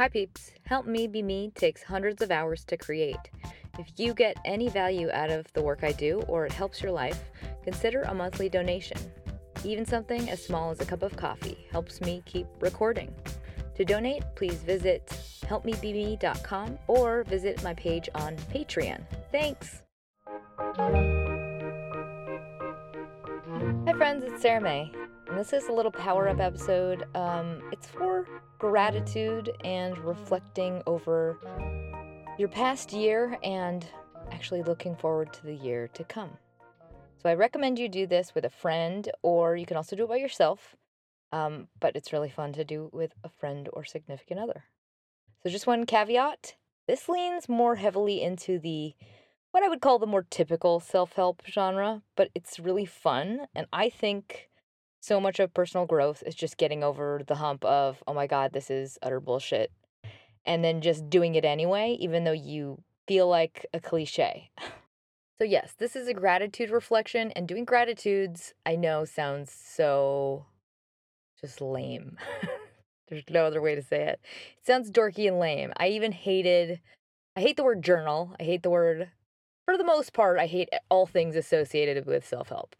Hi, 0.00 0.08
peeps. 0.08 0.52
Help 0.64 0.86
Me 0.86 1.06
Be 1.06 1.20
Me 1.20 1.52
takes 1.54 1.82
hundreds 1.82 2.22
of 2.22 2.30
hours 2.30 2.64
to 2.68 2.78
create. 2.78 3.18
If 3.78 3.86
you 3.98 4.14
get 4.14 4.38
any 4.46 4.70
value 4.70 5.10
out 5.12 5.28
of 5.28 5.52
the 5.52 5.60
work 5.60 5.84
I 5.84 5.92
do 5.92 6.22
or 6.26 6.46
it 6.46 6.54
helps 6.54 6.82
your 6.82 6.90
life, 6.90 7.20
consider 7.64 8.00
a 8.04 8.14
monthly 8.14 8.48
donation. 8.48 8.96
Even 9.62 9.84
something 9.84 10.30
as 10.30 10.42
small 10.42 10.70
as 10.70 10.80
a 10.80 10.86
cup 10.86 11.02
of 11.02 11.14
coffee 11.18 11.66
helps 11.70 12.00
me 12.00 12.22
keep 12.24 12.46
recording. 12.60 13.14
To 13.74 13.84
donate, 13.84 14.22
please 14.36 14.54
visit 14.62 15.06
helpmebeme.com 15.42 16.78
or 16.86 17.24
visit 17.24 17.62
my 17.62 17.74
page 17.74 18.08
on 18.14 18.36
Patreon. 18.54 19.02
Thanks! 19.30 19.82
Hi, 23.86 23.92
friends, 23.98 24.24
it's 24.24 24.40
Sarah 24.40 24.62
May. 24.62 24.90
This 25.34 25.52
is 25.52 25.68
a 25.68 25.72
little 25.72 25.92
power 25.92 26.28
up 26.28 26.40
episode. 26.40 27.04
Um, 27.14 27.62
it's 27.72 27.86
for 27.86 28.26
gratitude 28.58 29.50
and 29.64 29.96
reflecting 29.98 30.82
over 30.86 31.38
your 32.36 32.48
past 32.48 32.92
year 32.92 33.38
and 33.44 33.86
actually 34.32 34.62
looking 34.62 34.96
forward 34.96 35.32
to 35.34 35.44
the 35.44 35.54
year 35.54 35.88
to 35.94 36.02
come. 36.04 36.30
So 37.22 37.28
I 37.28 37.34
recommend 37.34 37.78
you 37.78 37.88
do 37.88 38.06
this 38.06 38.34
with 38.34 38.44
a 38.44 38.50
friend, 38.50 39.08
or 39.22 39.56
you 39.56 39.66
can 39.66 39.76
also 39.76 39.94
do 39.94 40.04
it 40.04 40.08
by 40.08 40.16
yourself. 40.16 40.74
Um, 41.32 41.68
but 41.78 41.94
it's 41.94 42.12
really 42.12 42.30
fun 42.30 42.52
to 42.54 42.64
do 42.64 42.90
with 42.92 43.12
a 43.22 43.28
friend 43.28 43.68
or 43.72 43.84
significant 43.84 44.40
other. 44.40 44.64
So, 45.42 45.48
just 45.48 45.66
one 45.66 45.86
caveat 45.86 46.56
this 46.88 47.08
leans 47.08 47.48
more 47.48 47.76
heavily 47.76 48.20
into 48.20 48.58
the 48.58 48.94
what 49.52 49.62
I 49.62 49.68
would 49.68 49.80
call 49.80 50.00
the 50.00 50.06
more 50.06 50.26
typical 50.28 50.80
self 50.80 51.12
help 51.12 51.42
genre, 51.48 52.02
but 52.16 52.30
it's 52.34 52.58
really 52.58 52.84
fun. 52.84 53.46
And 53.54 53.68
I 53.72 53.90
think 53.90 54.49
so 55.00 55.20
much 55.20 55.40
of 55.40 55.54
personal 55.54 55.86
growth 55.86 56.22
is 56.26 56.34
just 56.34 56.58
getting 56.58 56.84
over 56.84 57.22
the 57.26 57.36
hump 57.36 57.64
of, 57.64 58.02
oh 58.06 58.14
my 58.14 58.26
God, 58.26 58.52
this 58.52 58.70
is 58.70 58.98
utter 59.02 59.20
bullshit. 59.20 59.72
And 60.44 60.62
then 60.62 60.80
just 60.80 61.08
doing 61.10 61.34
it 61.34 61.44
anyway, 61.44 61.96
even 62.00 62.24
though 62.24 62.32
you 62.32 62.82
feel 63.08 63.28
like 63.28 63.66
a 63.72 63.80
cliche. 63.80 64.50
So, 65.38 65.44
yes, 65.44 65.72
this 65.78 65.96
is 65.96 66.06
a 66.06 66.12
gratitude 66.12 66.68
reflection, 66.68 67.30
and 67.30 67.48
doing 67.48 67.64
gratitudes, 67.64 68.52
I 68.66 68.76
know, 68.76 69.06
sounds 69.06 69.50
so 69.50 70.44
just 71.40 71.62
lame. 71.62 72.18
There's 73.08 73.24
no 73.30 73.46
other 73.46 73.62
way 73.62 73.74
to 73.74 73.82
say 73.82 74.02
it. 74.02 74.20
It 74.58 74.66
sounds 74.66 74.90
dorky 74.90 75.26
and 75.26 75.40
lame. 75.40 75.72
I 75.78 75.88
even 75.88 76.12
hated, 76.12 76.80
I 77.36 77.40
hate 77.40 77.56
the 77.56 77.64
word 77.64 77.82
journal. 77.82 78.34
I 78.38 78.42
hate 78.42 78.62
the 78.62 78.68
word, 78.68 79.08
for 79.64 79.78
the 79.78 79.84
most 79.84 80.12
part, 80.12 80.38
I 80.38 80.44
hate 80.44 80.68
all 80.90 81.06
things 81.06 81.36
associated 81.36 82.04
with 82.04 82.26
self 82.26 82.50
help. 82.50 82.76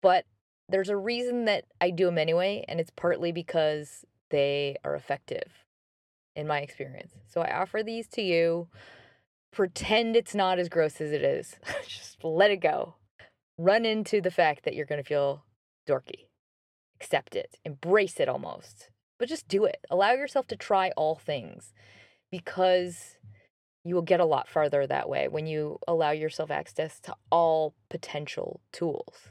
But 0.00 0.26
there's 0.68 0.88
a 0.88 0.96
reason 0.96 1.44
that 1.44 1.64
I 1.80 1.90
do 1.90 2.06
them 2.06 2.18
anyway, 2.18 2.64
and 2.68 2.80
it's 2.80 2.90
partly 2.94 3.32
because 3.32 4.04
they 4.30 4.76
are 4.84 4.94
effective 4.94 5.64
in 6.34 6.46
my 6.46 6.60
experience. 6.60 7.12
So 7.26 7.40
I 7.40 7.56
offer 7.60 7.82
these 7.82 8.08
to 8.08 8.22
you. 8.22 8.68
Pretend 9.52 10.16
it's 10.16 10.34
not 10.34 10.58
as 10.58 10.68
gross 10.68 11.00
as 11.00 11.12
it 11.12 11.22
is. 11.22 11.56
Just 11.88 12.22
let 12.22 12.50
it 12.50 12.58
go. 12.58 12.94
Run 13.58 13.86
into 13.86 14.20
the 14.20 14.30
fact 14.30 14.64
that 14.64 14.74
you're 14.74 14.86
going 14.86 15.02
to 15.02 15.08
feel 15.08 15.44
dorky. 15.88 16.26
Accept 17.00 17.36
it, 17.36 17.56
embrace 17.64 18.20
it 18.20 18.28
almost, 18.28 18.90
but 19.18 19.28
just 19.28 19.48
do 19.48 19.66
it. 19.66 19.84
Allow 19.90 20.12
yourself 20.12 20.46
to 20.46 20.56
try 20.56 20.92
all 20.96 21.14
things 21.14 21.74
because 22.30 23.18
you 23.84 23.94
will 23.94 24.02
get 24.02 24.18
a 24.18 24.24
lot 24.24 24.48
farther 24.48 24.86
that 24.86 25.08
way 25.08 25.28
when 25.28 25.46
you 25.46 25.78
allow 25.86 26.10
yourself 26.10 26.50
access 26.50 26.98
to 27.00 27.14
all 27.30 27.74
potential 27.90 28.60
tools. 28.72 29.28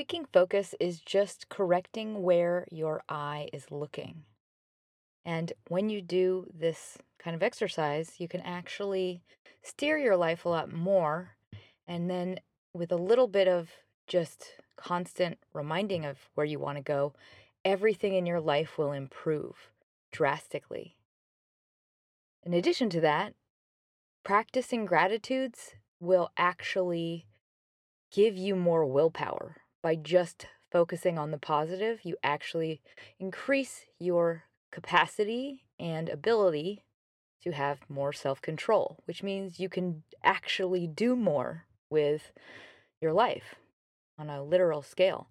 Tweaking 0.00 0.24
focus 0.32 0.74
is 0.80 1.02
just 1.02 1.50
correcting 1.50 2.22
where 2.22 2.66
your 2.70 3.02
eye 3.10 3.50
is 3.52 3.70
looking. 3.70 4.22
And 5.26 5.52
when 5.68 5.90
you 5.90 6.00
do 6.00 6.46
this 6.58 6.96
kind 7.18 7.34
of 7.36 7.42
exercise, 7.42 8.14
you 8.16 8.26
can 8.26 8.40
actually 8.40 9.20
steer 9.62 9.98
your 9.98 10.16
life 10.16 10.46
a 10.46 10.48
lot 10.48 10.72
more. 10.72 11.36
And 11.86 12.08
then, 12.08 12.40
with 12.72 12.90
a 12.90 12.96
little 12.96 13.28
bit 13.28 13.46
of 13.46 13.68
just 14.06 14.54
constant 14.74 15.36
reminding 15.52 16.06
of 16.06 16.16
where 16.34 16.46
you 16.46 16.58
want 16.58 16.78
to 16.78 16.82
go, 16.82 17.12
everything 17.62 18.14
in 18.14 18.24
your 18.24 18.40
life 18.40 18.78
will 18.78 18.92
improve 18.92 19.70
drastically. 20.12 20.96
In 22.42 22.54
addition 22.54 22.88
to 22.88 23.02
that, 23.02 23.34
practicing 24.24 24.86
gratitudes 24.86 25.74
will 26.00 26.30
actually 26.38 27.26
give 28.10 28.38
you 28.38 28.56
more 28.56 28.86
willpower 28.86 29.59
by 29.82 29.94
just 29.96 30.46
focusing 30.70 31.18
on 31.18 31.30
the 31.30 31.38
positive, 31.38 32.00
you 32.04 32.16
actually 32.22 32.80
increase 33.18 33.86
your 33.98 34.44
capacity 34.70 35.64
and 35.78 36.08
ability 36.08 36.84
to 37.42 37.52
have 37.52 37.80
more 37.88 38.12
self 38.12 38.40
control, 38.42 38.98
which 39.06 39.22
means 39.22 39.58
you 39.58 39.68
can 39.68 40.02
actually 40.22 40.86
do 40.86 41.16
more 41.16 41.66
with 41.90 42.32
your 43.00 43.12
life 43.12 43.56
on 44.18 44.28
a 44.28 44.42
literal 44.42 44.82
scale. 44.82 45.28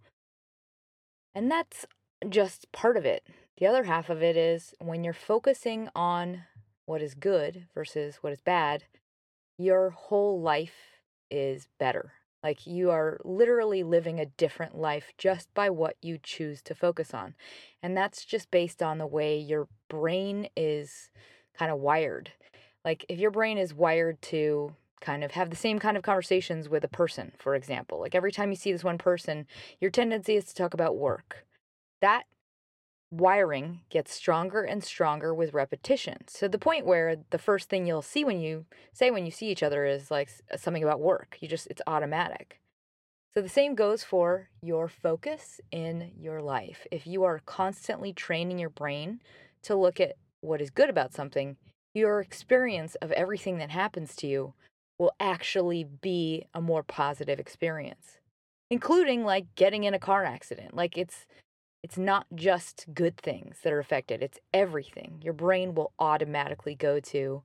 And 1.36 1.50
that's 1.50 1.86
just 2.28 2.72
part 2.72 2.98
of 2.98 3.06
it. 3.06 3.24
The 3.58 3.68
other 3.68 3.84
half 3.84 4.10
of 4.10 4.24
it 4.24 4.36
is 4.36 4.74
when 4.80 5.04
you're 5.04 5.14
focusing 5.14 5.90
on 5.96 6.44
what 6.86 7.02
is 7.02 7.14
good 7.14 7.68
versus 7.76 8.18
what 8.22 8.34
is 8.34 8.42
bad, 8.42 8.86
your 9.58 9.92
whole 9.92 10.42
life 10.42 11.00
is 11.30 11.68
better. 11.78 12.14
Like 12.44 12.66
you 12.66 12.90
are 12.90 13.20
literally 13.24 13.84
living 13.84 14.20
a 14.20 14.26
different 14.26 14.78
life 14.78 15.12
just 15.18 15.54
by 15.54 15.70
what 15.70 15.96
you 16.02 16.18
choose 16.22 16.62
to 16.64 16.76
focus 16.76 17.14
on. 17.14 17.36
And 17.84 17.96
that's 17.98 18.24
just 18.24 18.50
based 18.52 18.82
on 18.82 18.98
the 18.98 19.08
way 19.08 19.38
your 19.38 19.68
brain 19.90 20.50
is 20.56 21.10
kind 21.58 21.72
of 21.72 21.80
wired. 21.80 22.32
Like 22.86 23.06
if 23.10 23.20
your 23.20 23.32
brain 23.32 23.58
is 23.58 23.74
wired 23.74 24.22
to 24.24 24.74
kind 25.02 25.24
of 25.24 25.32
have 25.32 25.50
the 25.50 25.56
same 25.56 25.80
kind 25.80 25.98
of 25.98 26.04
conversations 26.04 26.70
with 26.70 26.84
a 26.84 26.90
person, 26.90 27.34
for 27.38 27.56
example, 27.56 28.00
like 28.00 28.16
every 28.16 28.32
time 28.32 28.50
you 28.50 28.56
see 28.56 28.72
this 28.72 28.84
one 28.84 28.98
person, 28.98 29.46
your 29.80 29.92
tendency 29.92 30.36
is 30.36 30.46
to 30.46 30.56
talk 30.56 30.74
about 30.74 30.98
work. 30.98 31.46
That 32.02 32.24
wiring 33.12 33.82
gets 33.90 34.14
stronger 34.14 34.62
and 34.62 34.84
stronger 34.84 35.34
with 35.34 35.54
repetition. 35.54 36.18
So 36.28 36.48
the 36.48 36.60
point 36.60 36.86
where 36.86 37.18
the 37.32 37.38
first 37.38 37.70
thing 37.70 37.86
you'll 37.86 38.02
see 38.02 38.24
when 38.24 38.40
you 38.40 38.66
say 38.94 39.10
when 39.10 39.26
you 39.26 39.32
see 39.32 39.48
each 39.50 39.64
other 39.64 39.86
is 39.86 40.12
like 40.12 40.30
something 40.58 40.84
about 40.84 41.00
work. 41.00 41.38
You 41.42 41.48
just 41.48 41.68
it's 41.68 41.82
automatic. 41.88 42.60
So 43.34 43.42
the 43.42 43.50
same 43.50 43.76
goes 43.76 44.04
for 44.04 44.50
your 44.62 44.88
focus 44.88 45.62
in 45.72 46.12
your 46.18 46.42
life. 46.42 46.88
If 46.92 47.06
you 47.06 47.24
are 47.24 47.42
constantly 47.46 48.12
training 48.12 48.58
your 48.58 48.72
brain 48.72 49.22
to 49.64 49.76
look 49.76 50.00
at 50.00 50.16
what 50.42 50.62
is 50.62 50.70
good 50.70 50.90
about 50.90 51.14
something, 51.14 51.58
your 51.94 52.22
experience 52.22 52.96
of 52.96 53.12
everything 53.12 53.58
that 53.60 53.70
happens 53.70 54.16
to 54.18 54.28
you 54.28 54.54
will 54.98 55.14
actually 55.20 55.84
be 55.84 56.46
a 56.54 56.62
more 56.62 56.84
positive 56.84 57.40
experience, 57.40 58.20
including 58.70 59.24
like 59.24 59.46
getting 59.56 59.84
in 59.84 59.94
a 59.94 60.00
car 60.00 60.26
accident. 60.26 60.76
Like 60.76 60.98
it's 60.98 61.26
it's 61.82 61.98
not 61.98 62.28
just 62.36 62.86
good 62.94 63.18
things 63.18 63.60
that 63.64 63.72
are 63.72 63.80
affected, 63.80 64.22
it's 64.22 64.40
everything. 64.54 65.20
Your 65.24 65.34
brain 65.34 65.76
will 65.76 65.94
automatically 65.98 66.76
go 66.76 67.00
to, 67.00 67.42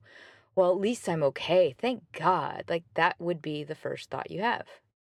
well, 0.55 0.71
at 0.71 0.79
least 0.79 1.07
I'm 1.07 1.23
okay. 1.23 1.73
Thank 1.77 2.03
God. 2.11 2.65
Like 2.67 2.83
that 2.95 3.15
would 3.19 3.41
be 3.41 3.63
the 3.63 3.75
first 3.75 4.09
thought 4.09 4.31
you 4.31 4.41
have. 4.41 4.65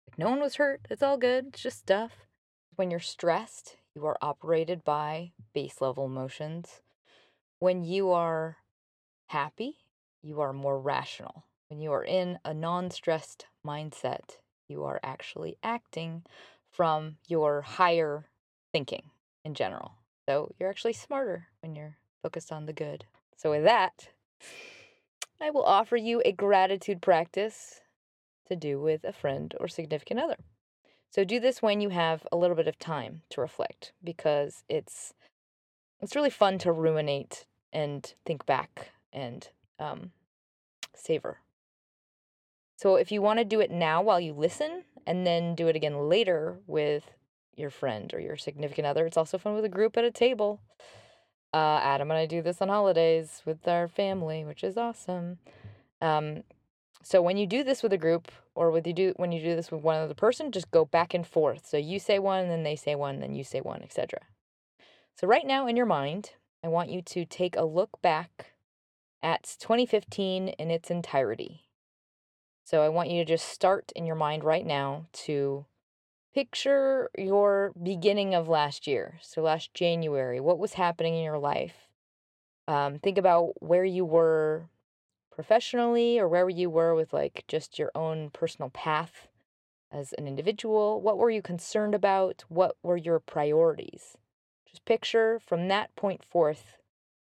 Like 0.08 0.18
no 0.18 0.30
one 0.30 0.40
was 0.40 0.56
hurt. 0.56 0.80
It's 0.90 1.02
all 1.02 1.16
good. 1.16 1.46
It's 1.48 1.62
just 1.62 1.78
stuff. 1.78 2.12
When 2.74 2.90
you're 2.90 3.00
stressed, 3.00 3.76
you 3.94 4.04
are 4.06 4.18
operated 4.20 4.82
by 4.82 5.32
base 5.54 5.80
level 5.80 6.04
emotions. 6.06 6.80
When 7.60 7.84
you 7.84 8.10
are 8.10 8.56
happy, 9.26 9.76
you 10.22 10.40
are 10.40 10.52
more 10.52 10.80
rational. 10.80 11.44
When 11.68 11.80
you 11.80 11.92
are 11.92 12.04
in 12.04 12.38
a 12.44 12.52
non 12.52 12.90
stressed 12.90 13.46
mindset, 13.64 14.38
you 14.68 14.82
are 14.84 14.98
actually 15.02 15.58
acting 15.62 16.24
from 16.70 17.18
your 17.28 17.62
higher 17.62 18.26
thinking 18.72 19.11
in 19.44 19.54
general. 19.54 19.92
So 20.28 20.50
you're 20.58 20.70
actually 20.70 20.92
smarter 20.92 21.48
when 21.60 21.74
you're 21.74 21.96
focused 22.22 22.52
on 22.52 22.66
the 22.66 22.72
good. 22.72 23.04
So, 23.36 23.50
with 23.50 23.64
that, 23.64 24.10
I 25.40 25.50
will 25.50 25.64
offer 25.64 25.96
you 25.96 26.22
a 26.24 26.30
gratitude 26.30 27.02
practice 27.02 27.80
to 28.48 28.54
do 28.54 28.80
with 28.80 29.02
a 29.02 29.12
friend 29.12 29.52
or 29.58 29.66
significant 29.66 30.20
other. 30.20 30.36
So 31.10 31.24
do 31.24 31.40
this 31.40 31.60
when 31.60 31.80
you 31.80 31.90
have 31.90 32.26
a 32.32 32.36
little 32.36 32.56
bit 32.56 32.68
of 32.68 32.78
time 32.78 33.22
to 33.30 33.40
reflect 33.42 33.92
because 34.02 34.64
it's 34.68 35.12
it's 36.00 36.16
really 36.16 36.30
fun 36.30 36.58
to 36.58 36.72
ruminate 36.72 37.46
and 37.72 38.14
think 38.24 38.46
back 38.46 38.92
and 39.12 39.48
um, 39.78 40.12
savor. 40.94 41.40
So 42.76 42.96
if 42.96 43.12
you 43.12 43.20
want 43.20 43.40
to 43.40 43.44
do 43.44 43.60
it 43.60 43.70
now 43.70 44.00
while 44.00 44.18
you 44.18 44.32
listen 44.32 44.84
and 45.06 45.26
then 45.26 45.54
do 45.54 45.68
it 45.68 45.76
again 45.76 46.08
later 46.08 46.58
with 46.66 47.04
your 47.56 47.70
friend 47.70 48.12
or 48.14 48.20
your 48.20 48.36
significant 48.36 48.86
other, 48.86 49.06
it's 49.06 49.16
also 49.16 49.38
fun 49.38 49.54
with 49.54 49.64
a 49.64 49.68
group 49.68 49.96
at 49.96 50.04
a 50.04 50.10
table. 50.10 50.60
Uh, 51.54 51.80
Adam 51.82 52.10
and 52.10 52.18
I 52.18 52.26
do 52.26 52.40
this 52.40 52.62
on 52.62 52.68
holidays 52.68 53.42
with 53.44 53.68
our 53.68 53.88
family, 53.88 54.44
which 54.44 54.64
is 54.64 54.76
awesome. 54.76 55.38
Um, 56.00 56.44
so 57.02 57.20
when 57.20 57.36
you 57.36 57.46
do 57.46 57.62
this 57.62 57.82
with 57.82 57.92
a 57.92 57.98
group, 57.98 58.30
or 58.54 58.70
with 58.70 58.86
you 58.86 58.92
do 58.92 59.12
when 59.16 59.32
you 59.32 59.42
do 59.42 59.56
this 59.56 59.70
with 59.70 59.82
one 59.82 59.96
other 59.96 60.14
person, 60.14 60.52
just 60.52 60.70
go 60.70 60.84
back 60.84 61.14
and 61.14 61.26
forth. 61.26 61.66
So 61.66 61.76
you 61.76 61.98
say 61.98 62.18
one, 62.18 62.48
then 62.48 62.62
they 62.62 62.76
say 62.76 62.94
one, 62.94 63.20
then 63.20 63.34
you 63.34 63.44
say 63.44 63.60
one, 63.60 63.82
etc. 63.82 64.20
So 65.16 65.26
right 65.26 65.46
now 65.46 65.66
in 65.66 65.76
your 65.76 65.86
mind, 65.86 66.32
I 66.64 66.68
want 66.68 66.90
you 66.90 67.02
to 67.02 67.24
take 67.24 67.56
a 67.56 67.64
look 67.64 68.00
back 68.02 68.52
at 69.22 69.56
2015 69.60 70.48
in 70.48 70.70
its 70.70 70.90
entirety. 70.90 71.62
So 72.64 72.82
I 72.82 72.88
want 72.88 73.10
you 73.10 73.20
to 73.20 73.28
just 73.28 73.48
start 73.48 73.92
in 73.96 74.06
your 74.06 74.16
mind 74.16 74.44
right 74.44 74.66
now 74.66 75.06
to 75.24 75.66
picture 76.34 77.10
your 77.16 77.72
beginning 77.80 78.34
of 78.34 78.48
last 78.48 78.86
year. 78.86 79.18
So 79.20 79.42
last 79.42 79.74
January, 79.74 80.40
what 80.40 80.58
was 80.58 80.74
happening 80.74 81.14
in 81.14 81.24
your 81.24 81.38
life? 81.38 81.88
Um, 82.66 82.98
think 82.98 83.18
about 83.18 83.62
where 83.62 83.84
you 83.84 84.04
were 84.04 84.68
professionally 85.30 86.18
or 86.18 86.28
where 86.28 86.48
you 86.48 86.70
were 86.70 86.94
with 86.94 87.12
like 87.12 87.44
just 87.48 87.78
your 87.78 87.90
own 87.94 88.30
personal 88.30 88.70
path 88.70 89.28
as 89.90 90.12
an 90.14 90.26
individual. 90.26 91.00
What 91.00 91.18
were 91.18 91.30
you 91.30 91.42
concerned 91.42 91.94
about? 91.94 92.44
What 92.48 92.76
were 92.82 92.96
your 92.96 93.18
priorities? 93.18 94.16
Just 94.68 94.84
picture 94.84 95.38
from 95.38 95.68
that 95.68 95.94
point 95.96 96.24
forth 96.24 96.76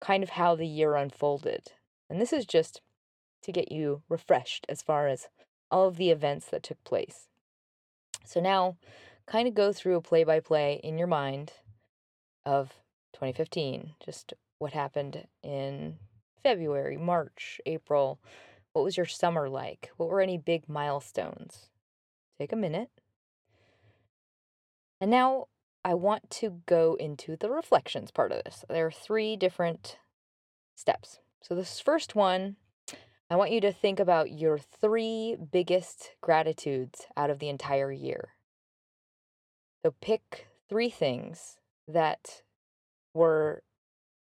kind 0.00 0.22
of 0.22 0.30
how 0.30 0.56
the 0.56 0.66
year 0.66 0.96
unfolded. 0.96 1.72
And 2.10 2.20
this 2.20 2.32
is 2.32 2.44
just 2.44 2.80
to 3.42 3.52
get 3.52 3.70
you 3.70 4.02
refreshed 4.08 4.66
as 4.68 4.82
far 4.82 5.06
as 5.06 5.28
all 5.70 5.86
of 5.86 5.96
the 5.96 6.10
events 6.10 6.46
that 6.46 6.62
took 6.62 6.82
place. 6.84 7.28
So 8.26 8.40
now, 8.40 8.76
kind 9.26 9.48
of 9.48 9.54
go 9.54 9.72
through 9.72 9.96
a 9.96 10.02
play 10.02 10.24
by 10.24 10.40
play 10.40 10.80
in 10.82 10.98
your 10.98 11.06
mind 11.06 11.52
of 12.44 12.74
2015, 13.14 13.94
just 14.04 14.34
what 14.58 14.72
happened 14.72 15.26
in 15.42 15.96
February, 16.42 16.96
March, 16.96 17.60
April. 17.66 18.20
What 18.72 18.84
was 18.84 18.96
your 18.96 19.06
summer 19.06 19.48
like? 19.48 19.90
What 19.96 20.08
were 20.08 20.20
any 20.20 20.38
big 20.38 20.68
milestones? 20.68 21.70
Take 22.38 22.52
a 22.52 22.56
minute. 22.56 22.90
And 25.00 25.10
now 25.10 25.46
I 25.84 25.94
want 25.94 26.30
to 26.30 26.62
go 26.66 26.96
into 26.98 27.36
the 27.36 27.50
reflections 27.50 28.10
part 28.10 28.32
of 28.32 28.42
this. 28.44 28.64
There 28.68 28.86
are 28.86 28.92
three 28.92 29.36
different 29.36 29.98
steps. 30.74 31.20
So, 31.42 31.54
this 31.54 31.80
first 31.80 32.14
one, 32.14 32.56
I 33.28 33.36
want 33.36 33.50
you 33.50 33.60
to 33.62 33.72
think 33.72 33.98
about 33.98 34.30
your 34.30 34.56
three 34.56 35.36
biggest 35.36 36.12
gratitudes 36.20 37.06
out 37.16 37.28
of 37.28 37.40
the 37.40 37.48
entire 37.48 37.90
year. 37.90 38.30
So, 39.84 39.94
pick 40.00 40.46
three 40.68 40.90
things 40.90 41.58
that 41.88 42.42
were 43.14 43.62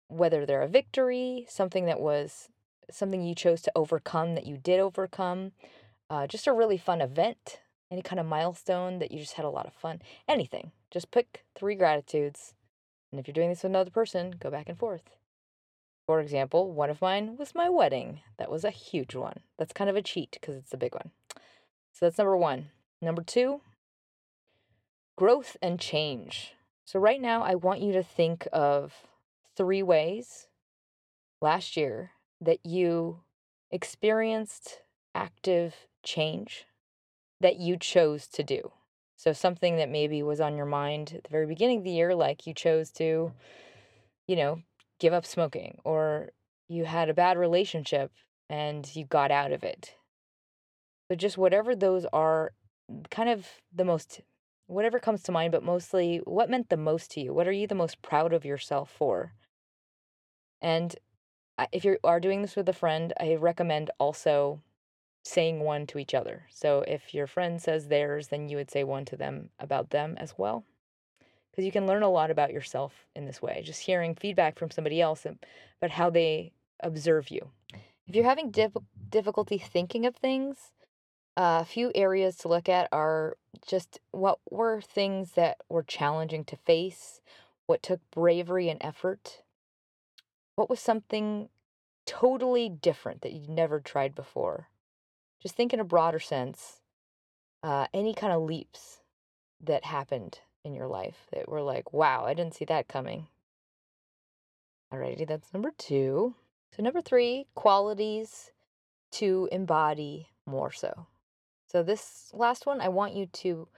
whether 0.08 0.44
they're 0.44 0.62
a 0.62 0.68
victory, 0.68 1.46
something 1.48 1.86
that 1.86 2.00
was 2.00 2.48
something 2.90 3.22
you 3.24 3.34
chose 3.34 3.62
to 3.62 3.72
overcome 3.74 4.34
that 4.34 4.46
you 4.46 4.56
did 4.56 4.78
overcome, 4.78 5.52
uh, 6.10 6.26
just 6.26 6.46
a 6.46 6.52
really 6.52 6.76
fun 6.76 7.00
event, 7.00 7.60
any 7.90 8.02
kind 8.02 8.20
of 8.20 8.26
milestone 8.26 8.98
that 8.98 9.10
you 9.10 9.18
just 9.18 9.34
had 9.34 9.44
a 9.44 9.50
lot 9.50 9.66
of 9.66 9.72
fun, 9.72 10.00
anything. 10.28 10.70
Just 10.90 11.10
pick 11.10 11.44
three 11.54 11.74
gratitudes. 11.74 12.54
And 13.10 13.18
if 13.18 13.26
you're 13.26 13.32
doing 13.32 13.48
this 13.48 13.62
with 13.62 13.70
another 13.70 13.90
person, 13.90 14.34
go 14.38 14.50
back 14.50 14.68
and 14.68 14.78
forth. 14.78 15.16
For 16.06 16.20
example, 16.20 16.72
one 16.72 16.90
of 16.90 17.00
mine 17.00 17.36
was 17.36 17.54
my 17.54 17.68
wedding. 17.68 18.20
That 18.38 18.50
was 18.50 18.64
a 18.64 18.70
huge 18.70 19.14
one. 19.14 19.40
That's 19.58 19.72
kind 19.72 19.88
of 19.88 19.96
a 19.96 20.02
cheat 20.02 20.36
because 20.40 20.56
it's 20.56 20.74
a 20.74 20.78
big 20.78 20.94
one. 20.94 21.10
So 21.92 22.06
that's 22.06 22.18
number 22.18 22.36
one. 22.36 22.70
Number 23.00 23.22
two, 23.22 23.60
growth 25.16 25.56
and 25.62 25.78
change. 25.78 26.54
So 26.84 26.98
right 26.98 27.20
now, 27.20 27.42
I 27.42 27.54
want 27.54 27.80
you 27.80 27.92
to 27.92 28.02
think 28.02 28.46
of 28.52 28.94
three 29.56 29.82
ways 29.82 30.48
last 31.40 31.76
year 31.76 32.12
that 32.40 32.64
you 32.64 33.20
experienced 33.70 34.80
active 35.14 35.74
change 36.02 36.66
that 37.40 37.58
you 37.58 37.76
chose 37.76 38.26
to 38.28 38.42
do. 38.42 38.72
So, 39.16 39.32
something 39.32 39.76
that 39.76 39.88
maybe 39.88 40.22
was 40.22 40.40
on 40.40 40.56
your 40.56 40.66
mind 40.66 41.12
at 41.16 41.24
the 41.24 41.30
very 41.30 41.46
beginning 41.46 41.78
of 41.78 41.84
the 41.84 41.90
year, 41.90 42.14
like 42.14 42.46
you 42.46 42.54
chose 42.54 42.90
to, 42.92 43.32
you 44.26 44.36
know, 44.36 44.62
give 45.02 45.12
up 45.12 45.26
smoking, 45.26 45.78
or 45.84 46.30
you 46.68 46.84
had 46.84 47.08
a 47.08 47.14
bad 47.14 47.36
relationship 47.36 48.12
and 48.48 48.94
you 48.94 49.04
got 49.04 49.32
out 49.32 49.50
of 49.50 49.64
it. 49.64 49.96
But 51.08 51.18
just 51.18 51.36
whatever 51.36 51.74
those 51.74 52.06
are, 52.12 52.52
kind 53.10 53.28
of 53.28 53.48
the 53.74 53.84
most, 53.84 54.20
whatever 54.66 55.00
comes 55.00 55.24
to 55.24 55.32
mind, 55.32 55.50
but 55.50 55.64
mostly 55.64 56.18
what 56.24 56.48
meant 56.48 56.68
the 56.68 56.76
most 56.76 57.10
to 57.12 57.20
you? 57.20 57.34
What 57.34 57.48
are 57.48 57.52
you 57.52 57.66
the 57.66 57.74
most 57.74 58.00
proud 58.00 58.32
of 58.32 58.44
yourself 58.44 58.90
for? 58.90 59.34
And 60.60 60.94
if 61.72 61.84
you 61.84 61.98
are 62.04 62.20
doing 62.20 62.40
this 62.40 62.54
with 62.54 62.68
a 62.68 62.72
friend, 62.72 63.12
I 63.18 63.34
recommend 63.34 63.90
also 63.98 64.62
saying 65.24 65.58
one 65.60 65.88
to 65.88 65.98
each 65.98 66.14
other. 66.14 66.46
So 66.48 66.84
if 66.86 67.12
your 67.12 67.26
friend 67.26 67.60
says 67.60 67.88
theirs, 67.88 68.28
then 68.28 68.48
you 68.48 68.56
would 68.56 68.70
say 68.70 68.84
one 68.84 69.04
to 69.06 69.16
them 69.16 69.50
about 69.58 69.90
them 69.90 70.14
as 70.18 70.34
well. 70.38 70.64
Because 71.52 71.66
you 71.66 71.72
can 71.72 71.86
learn 71.86 72.02
a 72.02 72.08
lot 72.08 72.30
about 72.30 72.52
yourself 72.52 73.06
in 73.14 73.26
this 73.26 73.42
way, 73.42 73.62
just 73.62 73.82
hearing 73.82 74.14
feedback 74.14 74.58
from 74.58 74.70
somebody 74.70 75.00
else 75.00 75.26
about 75.26 75.90
how 75.90 76.08
they 76.08 76.52
observe 76.80 77.30
you. 77.30 77.50
If 78.06 78.16
you're 78.16 78.24
having 78.24 78.50
dif- 78.50 78.72
difficulty 79.10 79.58
thinking 79.58 80.06
of 80.06 80.16
things, 80.16 80.72
uh, 81.36 81.60
a 81.60 81.64
few 81.64 81.92
areas 81.94 82.36
to 82.38 82.48
look 82.48 82.68
at 82.68 82.88
are 82.90 83.36
just 83.66 84.00
what 84.10 84.38
were 84.50 84.80
things 84.80 85.32
that 85.32 85.58
were 85.68 85.82
challenging 85.82 86.44
to 86.44 86.56
face, 86.56 87.20
what 87.66 87.82
took 87.82 88.00
bravery 88.10 88.68
and 88.68 88.82
effort, 88.82 89.42
what 90.56 90.70
was 90.70 90.80
something 90.80 91.48
totally 92.06 92.68
different 92.68 93.22
that 93.22 93.32
you'd 93.32 93.48
never 93.48 93.78
tried 93.78 94.14
before? 94.14 94.68
Just 95.40 95.54
think 95.54 95.72
in 95.72 95.80
a 95.80 95.84
broader 95.84 96.20
sense, 96.20 96.80
uh, 97.62 97.86
any 97.92 98.14
kind 98.14 98.32
of 98.32 98.42
leaps 98.42 99.00
that 99.60 99.84
happened 99.84 100.40
in 100.64 100.74
your 100.74 100.86
life 100.86 101.26
that 101.32 101.48
were 101.48 101.62
like, 101.62 101.92
wow, 101.92 102.24
I 102.24 102.34
didn't 102.34 102.54
see 102.54 102.64
that 102.66 102.88
coming. 102.88 103.26
Alrighty, 104.92 105.26
that's 105.26 105.52
number 105.52 105.72
two. 105.76 106.34
So, 106.76 106.82
number 106.82 107.00
three, 107.00 107.46
qualities 107.54 108.50
to 109.12 109.48
embody 109.52 110.28
more 110.46 110.72
so. 110.72 111.06
So, 111.70 111.82
this 111.82 112.30
last 112.32 112.66
one, 112.66 112.80
I 112.80 112.88
want 112.88 113.14
you 113.14 113.26
to 113.26 113.68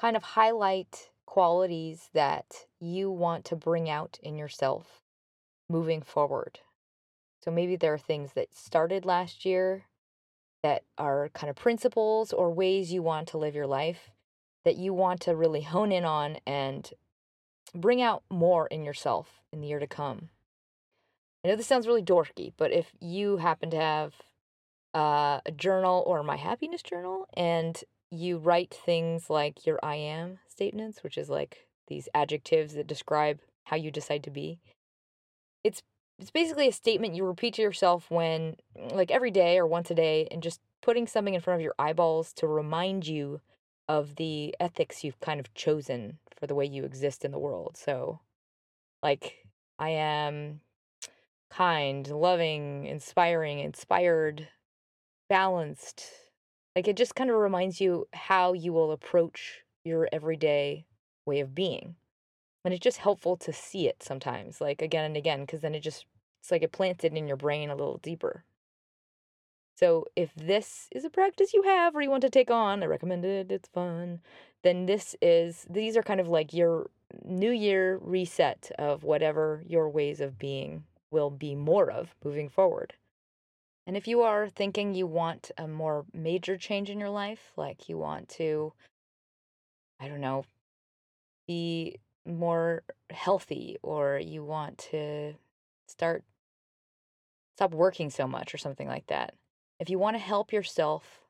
kind 0.00 0.16
of 0.16 0.22
highlight 0.22 1.10
qualities 1.26 2.10
that 2.12 2.66
you 2.80 3.10
want 3.10 3.44
to 3.46 3.56
bring 3.56 3.88
out 3.88 4.18
in 4.22 4.36
yourself 4.36 5.00
moving 5.68 6.02
forward. 6.02 6.60
So 7.42 7.50
maybe 7.50 7.76
there 7.76 7.94
are 7.94 7.98
things 7.98 8.34
that 8.34 8.54
started 8.54 9.04
last 9.04 9.44
year 9.44 9.86
that 10.62 10.84
are 10.96 11.28
kind 11.30 11.50
of 11.50 11.56
principles 11.56 12.32
or 12.32 12.52
ways 12.52 12.92
you 12.92 13.02
want 13.02 13.28
to 13.28 13.38
live 13.38 13.54
your 13.54 13.66
life 13.66 14.10
that 14.64 14.76
you 14.76 14.92
want 14.94 15.20
to 15.22 15.34
really 15.34 15.62
hone 15.62 15.92
in 15.92 16.04
on 16.04 16.38
and 16.46 16.90
bring 17.74 18.02
out 18.02 18.22
more 18.30 18.66
in 18.66 18.84
yourself 18.84 19.40
in 19.52 19.60
the 19.60 19.68
year 19.68 19.78
to 19.78 19.86
come. 19.86 20.28
I 21.44 21.48
know 21.48 21.56
this 21.56 21.66
sounds 21.66 21.86
really 21.86 22.02
dorky, 22.02 22.52
but 22.56 22.70
if 22.70 22.92
you 23.00 23.38
happen 23.38 23.70
to 23.70 23.76
have 23.76 24.14
uh, 24.94 25.40
a 25.44 25.52
journal 25.52 26.04
or 26.06 26.22
my 26.22 26.36
happiness 26.36 26.82
journal 26.82 27.26
and 27.34 27.82
you 28.10 28.38
write 28.38 28.72
things 28.72 29.30
like 29.30 29.66
your 29.66 29.80
I 29.82 29.96
am 29.96 30.38
statements, 30.48 31.02
which 31.02 31.18
is 31.18 31.28
like 31.28 31.66
these 31.88 32.08
adjectives 32.14 32.74
that 32.74 32.86
describe 32.86 33.40
how 33.64 33.76
you 33.76 33.90
decide 33.90 34.22
to 34.24 34.30
be, 34.30 34.60
it's 35.64 35.82
it's 36.18 36.30
basically 36.30 36.68
a 36.68 36.72
statement 36.72 37.16
you 37.16 37.24
repeat 37.24 37.54
to 37.54 37.62
yourself 37.62 38.08
when 38.08 38.56
like 38.76 39.10
every 39.10 39.30
day 39.30 39.58
or 39.58 39.66
once 39.66 39.90
a 39.90 39.94
day 39.94 40.28
and 40.30 40.42
just 40.42 40.60
putting 40.80 41.06
something 41.06 41.34
in 41.34 41.40
front 41.40 41.58
of 41.58 41.64
your 41.64 41.74
eyeballs 41.78 42.32
to 42.34 42.46
remind 42.46 43.06
you 43.06 43.40
of 43.88 44.16
the 44.16 44.54
ethics 44.60 45.04
you've 45.04 45.20
kind 45.20 45.40
of 45.40 45.52
chosen 45.54 46.18
for 46.38 46.46
the 46.46 46.54
way 46.54 46.64
you 46.64 46.84
exist 46.84 47.24
in 47.24 47.30
the 47.30 47.38
world. 47.38 47.76
So 47.76 48.20
like 49.02 49.46
I 49.78 49.90
am 49.90 50.60
kind, 51.50 52.08
loving, 52.08 52.86
inspiring, 52.86 53.58
inspired, 53.60 54.48
balanced. 55.28 56.06
Like 56.74 56.88
it 56.88 56.96
just 56.96 57.14
kind 57.14 57.30
of 57.30 57.36
reminds 57.36 57.80
you 57.80 58.08
how 58.12 58.52
you 58.54 58.72
will 58.72 58.92
approach 58.92 59.62
your 59.84 60.08
everyday 60.12 60.86
way 61.26 61.40
of 61.40 61.54
being 61.54 61.96
and 62.64 62.72
it's 62.72 62.82
just 62.82 62.98
helpful 62.98 63.36
to 63.36 63.52
see 63.52 63.88
it 63.88 64.02
sometimes 64.02 64.60
like 64.60 64.82
again 64.82 65.04
and 65.04 65.16
again 65.16 65.40
because 65.40 65.60
then 65.60 65.74
it 65.74 65.80
just 65.80 66.06
it's 66.40 66.50
like 66.50 66.62
it 66.62 66.72
plants 66.72 67.04
it 67.04 67.12
in 67.12 67.26
your 67.26 67.36
brain 67.36 67.70
a 67.70 67.76
little 67.76 67.98
deeper 67.98 68.44
so 69.74 70.04
if 70.16 70.34
this 70.34 70.88
is 70.92 71.04
a 71.04 71.10
practice 71.10 71.52
you 71.54 71.62
have 71.62 71.94
or 71.94 72.02
you 72.02 72.10
want 72.10 72.22
to 72.22 72.30
take 72.30 72.50
on 72.50 72.82
i 72.82 72.86
recommend 72.86 73.24
it 73.24 73.50
it's 73.50 73.68
fun 73.68 74.20
then 74.62 74.86
this 74.86 75.16
is 75.20 75.66
these 75.68 75.96
are 75.96 76.02
kind 76.02 76.20
of 76.20 76.28
like 76.28 76.52
your 76.52 76.88
new 77.24 77.50
year 77.50 77.98
reset 78.02 78.70
of 78.78 79.04
whatever 79.04 79.62
your 79.66 79.88
ways 79.88 80.20
of 80.20 80.38
being 80.38 80.84
will 81.10 81.30
be 81.30 81.54
more 81.54 81.90
of 81.90 82.14
moving 82.24 82.48
forward. 82.48 82.94
And 83.86 83.96
if 83.96 84.06
you 84.06 84.22
are 84.22 84.48
thinking 84.48 84.94
you 84.94 85.06
want 85.06 85.50
a 85.58 85.66
more 85.66 86.06
major 86.12 86.56
change 86.56 86.88
in 86.88 87.00
your 87.00 87.10
life, 87.10 87.52
like 87.56 87.88
you 87.88 87.98
want 87.98 88.28
to, 88.30 88.72
I 90.00 90.08
don't 90.08 90.20
know, 90.20 90.44
be 91.46 91.98
more 92.24 92.84
healthy 93.10 93.76
or 93.82 94.18
you 94.18 94.44
want 94.44 94.78
to 94.90 95.34
start 95.88 96.22
stop 97.56 97.74
working 97.74 98.08
so 98.08 98.26
much 98.26 98.54
or 98.54 98.58
something 98.58 98.88
like 98.88 99.06
that. 99.08 99.34
If 99.82 99.90
you 99.90 99.98
want 99.98 100.14
to 100.14 100.22
help 100.22 100.52
yourself 100.52 101.22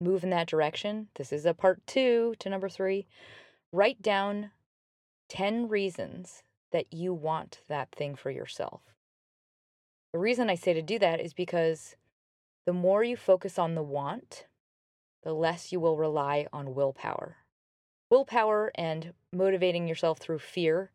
move 0.00 0.24
in 0.24 0.30
that 0.30 0.48
direction, 0.48 1.06
this 1.14 1.32
is 1.32 1.46
a 1.46 1.54
part 1.54 1.86
2 1.86 2.34
to 2.36 2.50
number 2.50 2.68
3. 2.68 3.06
Write 3.72 4.02
down 4.02 4.50
10 5.28 5.68
reasons 5.68 6.42
that 6.72 6.92
you 6.92 7.14
want 7.14 7.60
that 7.68 7.92
thing 7.92 8.16
for 8.16 8.32
yourself. 8.32 8.80
The 10.12 10.18
reason 10.18 10.50
I 10.50 10.56
say 10.56 10.72
to 10.72 10.82
do 10.82 10.98
that 10.98 11.20
is 11.20 11.32
because 11.32 11.94
the 12.66 12.72
more 12.72 13.04
you 13.04 13.16
focus 13.16 13.56
on 13.56 13.76
the 13.76 13.84
want, 13.84 14.46
the 15.22 15.32
less 15.32 15.70
you 15.70 15.78
will 15.78 15.96
rely 15.96 16.48
on 16.52 16.74
willpower. 16.74 17.36
Willpower 18.10 18.72
and 18.74 19.12
motivating 19.32 19.86
yourself 19.86 20.18
through 20.18 20.40
fear 20.40 20.90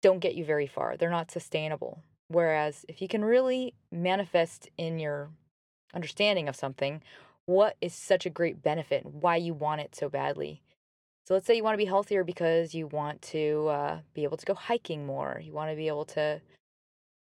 don't 0.00 0.20
get 0.20 0.34
you 0.34 0.46
very 0.46 0.66
far. 0.66 0.96
They're 0.96 1.10
not 1.10 1.30
sustainable. 1.30 2.02
Whereas 2.28 2.86
if 2.88 3.02
you 3.02 3.08
can 3.08 3.22
really 3.22 3.74
manifest 3.90 4.70
in 4.78 4.98
your 4.98 5.28
understanding 5.94 6.48
of 6.48 6.56
something 6.56 7.02
what 7.46 7.76
is 7.80 7.92
such 7.92 8.24
a 8.24 8.30
great 8.30 8.62
benefit, 8.62 9.04
why 9.04 9.36
you 9.36 9.52
want 9.52 9.80
it 9.80 9.94
so 9.94 10.08
badly. 10.08 10.62
So 11.26 11.34
let's 11.34 11.46
say 11.46 11.56
you 11.56 11.64
want 11.64 11.74
to 11.74 11.84
be 11.84 11.84
healthier 11.84 12.24
because 12.24 12.74
you 12.74 12.86
want 12.88 13.22
to 13.22 13.68
uh, 13.68 13.98
be 14.14 14.24
able 14.24 14.36
to 14.36 14.46
go 14.46 14.54
hiking 14.54 15.06
more. 15.06 15.40
You 15.42 15.52
want 15.52 15.70
to 15.70 15.76
be 15.76 15.88
able 15.88 16.04
to 16.06 16.40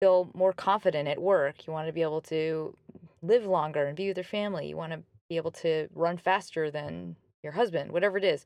feel 0.00 0.30
more 0.34 0.52
confident 0.52 1.08
at 1.08 1.22
work. 1.22 1.66
You 1.66 1.72
want 1.72 1.86
to 1.86 1.92
be 1.92 2.02
able 2.02 2.20
to 2.22 2.76
live 3.22 3.46
longer 3.46 3.84
and 3.84 3.96
be 3.96 4.08
with 4.08 4.16
your 4.16 4.24
family. 4.24 4.68
You 4.68 4.76
want 4.76 4.92
to 4.92 5.02
be 5.28 5.36
able 5.36 5.52
to 5.52 5.88
run 5.94 6.18
faster 6.18 6.70
than 6.70 7.16
your 7.42 7.52
husband, 7.52 7.92
whatever 7.92 8.18
it 8.18 8.24
is. 8.24 8.44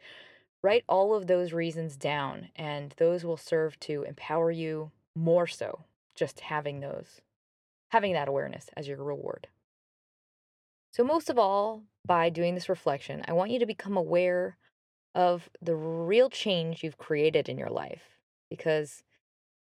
Write 0.63 0.85
all 0.89 1.15
of 1.15 1.27
those 1.27 1.53
reasons 1.53 1.97
down, 1.97 2.49
and 2.57 2.95
those 2.99 3.25
will 3.25 3.37
serve 3.37 3.79
to 3.81 4.03
empower 4.03 4.51
you 4.51 4.91
more 5.15 5.47
so, 5.47 5.85
just 6.15 6.41
having 6.41 6.81
those, 6.81 7.21
having 7.91 8.13
that 8.13 8.29
awareness 8.29 8.69
as 8.77 8.89
your 8.89 9.03
reward. 9.03 9.47
So, 10.91 11.05
most 11.05 11.31
of 11.31 11.39
all, 11.39 11.83
by 12.05 12.31
doing 12.31 12.55
this 12.55 12.69
reflection, 12.69 13.23
I 13.29 13.33
want 13.33 13.51
you 13.51 13.59
to 13.59 13.67
become 13.67 13.97
aware 13.97 14.57
of 15.15 15.49
the 15.61 15.75
real 15.75 16.31
change 16.31 16.83
you've 16.83 16.99
created 16.99 17.49
in 17.49 17.59
your 17.59 17.71
life 17.71 18.03
because 18.51 19.03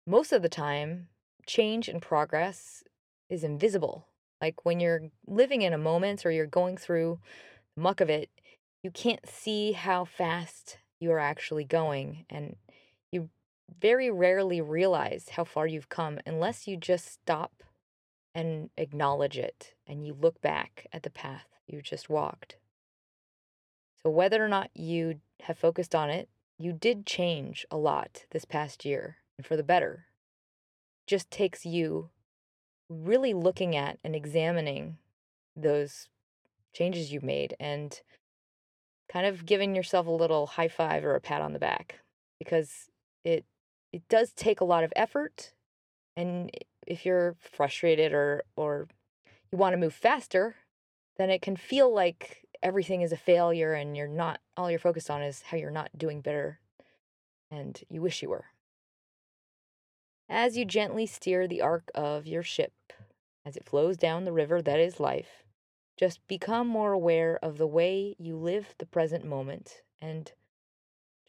most 0.05 0.31
of 0.33 0.41
the 0.41 0.49
time, 0.49 1.07
change 1.45 1.87
and 1.87 2.01
progress 2.01 2.83
is 3.29 3.43
invisible. 3.43 4.07
Like 4.41 4.65
when 4.65 4.79
you're 4.79 5.03
living 5.25 5.61
in 5.61 5.73
a 5.73 5.77
moment 5.77 6.25
or 6.25 6.31
you're 6.31 6.45
going 6.45 6.77
through 6.77 7.19
the 7.75 7.81
muck 7.81 8.01
of 8.01 8.09
it, 8.09 8.29
you 8.83 8.91
can't 8.91 9.27
see 9.27 9.71
how 9.71 10.05
fast 10.05 10.77
you 10.99 11.11
are 11.11 11.19
actually 11.19 11.63
going. 11.63 12.25
And 12.29 12.57
you 13.11 13.29
very 13.79 14.11
rarely 14.11 14.59
realize 14.59 15.29
how 15.29 15.45
far 15.45 15.67
you've 15.67 15.89
come 15.89 16.19
unless 16.25 16.67
you 16.67 16.75
just 16.75 17.11
stop 17.11 17.63
and 18.35 18.69
acknowledge 18.77 19.37
it 19.37 19.73
and 19.87 20.05
you 20.05 20.13
look 20.13 20.41
back 20.41 20.87
at 20.91 21.03
the 21.03 21.09
path 21.09 21.47
you 21.67 21.81
just 21.81 22.09
walked. 22.09 22.57
So, 24.01 24.09
whether 24.09 24.43
or 24.43 24.49
not 24.49 24.69
you 24.73 25.21
have 25.41 25.57
focused 25.57 25.95
on 25.95 26.09
it, 26.09 26.29
you 26.57 26.73
did 26.73 27.05
change 27.05 27.65
a 27.71 27.77
lot 27.77 28.25
this 28.31 28.45
past 28.45 28.85
year 28.85 29.17
and 29.37 29.45
for 29.45 29.55
the 29.55 29.63
better. 29.63 30.05
Just 31.07 31.31
takes 31.31 31.65
you 31.65 32.09
really 32.89 33.33
looking 33.33 33.75
at 33.75 33.97
and 34.03 34.15
examining 34.15 34.97
those 35.55 36.09
changes 36.73 37.11
you 37.11 37.19
made 37.21 37.55
and 37.59 38.01
kind 39.11 39.25
of 39.25 39.45
giving 39.45 39.75
yourself 39.75 40.07
a 40.07 40.11
little 40.11 40.47
high 40.47 40.67
five 40.67 41.05
or 41.05 41.15
a 41.15 41.21
pat 41.21 41.41
on 41.41 41.53
the 41.53 41.59
back 41.59 41.99
because 42.39 42.89
it 43.23 43.45
it 43.91 44.07
does 44.09 44.33
take 44.33 44.59
a 44.59 44.65
lot 44.65 44.83
of 44.83 44.91
effort 44.95 45.53
and 46.15 46.49
if 46.87 47.05
you're 47.05 47.35
frustrated 47.39 48.13
or 48.13 48.43
or 48.55 48.87
you 49.51 49.57
want 49.57 49.73
to 49.73 49.77
move 49.77 49.93
faster 49.93 50.55
then 51.17 51.29
it 51.29 51.41
can 51.41 51.55
feel 51.55 51.93
like 51.93 52.47
everything 52.61 53.01
is 53.01 53.11
a 53.11 53.17
failure 53.17 53.73
and 53.73 53.95
you're 53.95 54.07
not 54.07 54.39
all 54.57 54.69
you're 54.69 54.79
focused 54.79 55.09
on 55.09 55.21
is 55.21 55.43
how 55.43 55.57
you're 55.57 55.71
not 55.71 55.89
doing 55.97 56.21
better 56.21 56.59
and 57.51 57.81
you 57.89 58.01
wish 58.01 58.21
you 58.21 58.29
were 58.29 58.45
as 60.29 60.57
you 60.57 60.65
gently 60.65 61.05
steer 61.05 61.47
the 61.47 61.61
arc 61.61 61.91
of 61.93 62.25
your 62.25 62.43
ship 62.43 62.73
as 63.45 63.55
it 63.55 63.65
flows 63.65 63.97
down 63.97 64.23
the 64.23 64.31
river 64.31 64.61
that 64.61 64.79
is 64.79 64.99
life 64.99 65.43
just 65.97 66.25
become 66.27 66.67
more 66.67 66.93
aware 66.93 67.37
of 67.43 67.57
the 67.57 67.67
way 67.67 68.15
you 68.17 68.35
live 68.35 68.73
the 68.79 68.85
present 68.85 69.23
moment 69.23 69.81
and 70.01 70.31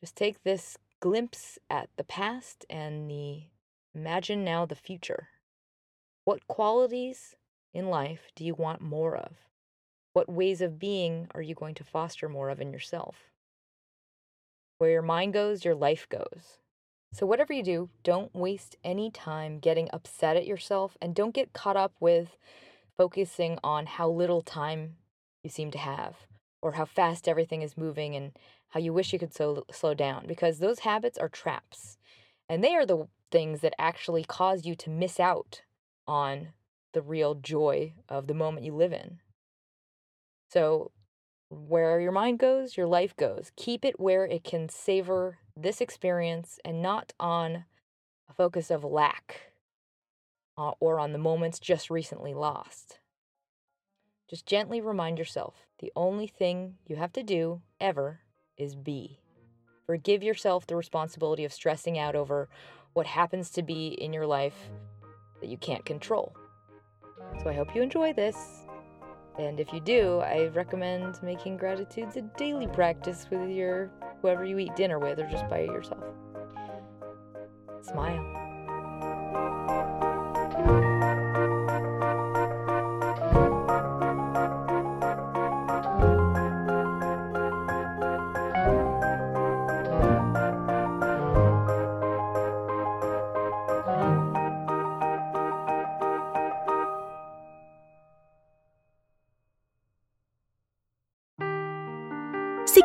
just 0.01 0.17
take 0.17 0.43
this 0.43 0.79
glimpse 1.01 1.59
at 1.69 1.91
the 1.97 2.05
past 2.05 2.65
and 2.71 3.11
the 3.11 3.43
imagine 3.95 4.45
now 4.45 4.67
the 4.67 4.75
future. 4.75 5.29
What 6.25 6.49
qualities 6.49 7.35
in 7.75 7.91
life 7.91 8.31
do 8.35 8.47
you 8.47 8.55
want 8.55 8.81
more 8.81 9.15
of? 9.15 9.33
What 10.15 10.27
ways 10.27 10.63
of 10.63 10.79
being 10.79 11.29
are 11.35 11.43
you 11.43 11.55
going 11.55 11.75
to 11.75 11.85
foster 11.85 12.31
more 12.31 12.49
of 12.49 12.63
in 12.63 12.73
yourself? 12.73 13.31
Where 14.79 14.91
your 14.91 15.03
mind 15.03 15.35
goes, 15.35 15.67
your 15.67 15.75
life 15.75 16.09
goes. 16.09 16.61
So, 17.13 17.27
whatever 17.27 17.53
you 17.53 17.63
do, 17.63 17.91
don't 18.03 18.35
waste 18.35 18.77
any 18.83 19.11
time 19.11 19.59
getting 19.59 19.91
upset 19.93 20.39
at 20.39 20.47
yourself 20.47 20.97
and 21.03 21.15
don't 21.15 21.35
get 21.35 21.53
caught 21.53 21.77
up 21.77 21.93
with 22.01 22.39
focusing 22.97 23.59
on 23.63 23.85
how 23.85 24.09
little 24.09 24.41
time 24.41 24.97
you 25.43 25.51
seem 25.51 25.71
to 25.73 25.79
have 25.79 26.15
or 26.63 26.73
how 26.73 26.87
fast 26.87 27.29
everything 27.29 27.61
is 27.61 27.77
moving 27.77 28.17
and 28.17 28.33
how 28.71 28.81
you 28.81 28.95
wish 28.95 29.13
you 29.13 29.19
could 29.19 29.35
so, 29.35 29.67
slow 29.71 29.93
down 29.93 30.25
because 30.27 30.59
those 30.59 30.81
habits 30.81 31.19
are 31.19 31.29
traps. 31.29 31.99
And 32.49 32.65
they 32.65 32.75
are 32.75 32.87
the 32.87 33.09
things 33.31 33.61
that 33.61 33.75
actually 33.79 34.25
cause 34.25 34.65
you 34.65 34.75
to 34.77 34.89
miss 34.89 35.21
out 35.21 35.61
on 36.07 36.49
the 36.93 37.03
real 37.03 37.35
joy 37.35 37.95
of 38.09 38.27
the 38.27 38.35
moment 38.35 38.65
you 38.65 38.75
live 38.75 38.93
in. 38.93 39.19
So, 40.51 40.93
where 41.51 42.01
your 42.01 42.13
mind 42.13 42.39
goes, 42.39 42.77
your 42.77 42.87
life 42.87 43.17
goes. 43.17 43.53
Keep 43.57 43.85
it 43.85 44.01
where 44.01 44.25
it 44.25 44.45
can 44.45 44.69
savor 44.69 45.39
this 45.57 45.81
experience 45.81 46.59
and 46.65 46.83
not 46.83 47.13
on 47.21 47.65
a 48.29 48.33
focus 48.33 48.71
of 48.71 48.85
lack 48.85 49.53
uh, 50.57 50.73
or 50.81 50.99
on 50.99 51.13
the 51.13 51.19
moments 51.19 51.59
just 51.59 51.91
recently 51.91 52.35
lost. 52.35 52.99
Just 54.29 54.47
gently 54.47 54.81
remind 54.81 55.19
yourself 55.19 55.67
the 55.81 55.93
only 55.95 56.27
thing 56.27 56.77
you 56.87 56.97
have 56.97 57.13
to 57.13 57.23
do 57.23 57.61
ever 57.81 58.21
is 58.57 58.75
be. 58.75 59.21
Forgive 59.87 60.23
yourself 60.23 60.67
the 60.67 60.77
responsibility 60.77 61.45
of 61.45 61.53
stressing 61.53 61.99
out 61.99 62.17
over 62.17 62.49
what 62.95 63.07
happens 63.07 63.51
to 63.51 63.63
be 63.63 63.89
in 63.89 64.13
your 64.13 64.27
life 64.27 64.71
that 65.45 65.51
you 65.51 65.59
can't 65.59 65.85
control. 65.85 66.35
So 67.43 67.51
I 67.51 67.53
hope 67.53 67.75
you 67.75 67.83
enjoy 67.83 68.15
this. 68.15 68.65
And 69.39 69.61
if 69.61 69.75
you 69.75 69.81
do, 69.81 70.21
I 70.21 70.47
recommend 70.55 71.23
making 71.23 71.59
gratitudes 71.59 72.17
a 72.17 72.23
daily 72.39 72.67
practice 72.67 73.27
with 73.31 73.51
your 73.51 73.91
whoever 74.23 74.47
you 74.47 74.59
eat 74.59 74.75
dinner 74.75 74.99
with 74.99 75.19
or 75.19 75.29
just 75.29 75.47
by 75.51 75.61
yourself. 75.61 76.03
Smile. 77.83 78.25